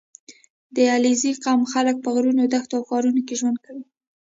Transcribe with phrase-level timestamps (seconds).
[0.75, 3.85] •د علیزي قوم خلک په غرونو، دښتو او ښارونو کې ژوند کوي.